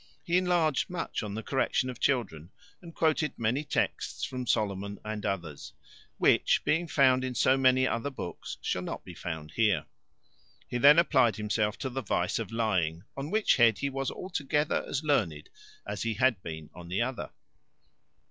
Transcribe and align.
He 0.23 0.35
enlarged 0.35 0.89
much 0.89 1.21
on 1.21 1.35
the 1.35 1.43
correction 1.43 1.87
of 1.87 1.99
children, 1.99 2.49
and 2.81 2.91
quoted 2.95 3.37
many 3.37 3.63
texts 3.63 4.23
from 4.23 4.47
Solomon, 4.47 4.97
and 5.05 5.23
others; 5.27 5.73
which 6.17 6.63
being 6.63 6.87
to 6.87 6.91
be 6.91 6.95
found 6.95 7.23
in 7.23 7.35
so 7.35 7.55
many 7.55 7.85
other 7.85 8.09
books, 8.09 8.57
shall 8.63 8.81
not 8.81 9.05
be 9.05 9.13
found 9.13 9.51
here. 9.51 9.85
He 10.67 10.79
then 10.79 10.97
applied 10.97 11.35
himself 11.35 11.77
to 11.77 11.89
the 11.91 12.01
vice 12.01 12.39
of 12.39 12.51
lying, 12.51 13.03
on 13.15 13.29
which 13.29 13.57
head 13.57 13.77
he 13.77 13.91
was 13.91 14.09
altogether 14.09 14.83
as 14.87 15.03
learned 15.03 15.49
as 15.85 16.01
he 16.01 16.15
had 16.15 16.41
been 16.41 16.71
on 16.73 16.87
the 16.87 17.03
other. 17.03 17.29